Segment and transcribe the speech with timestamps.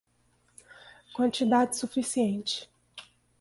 [1.13, 2.67] Quantidade suficiente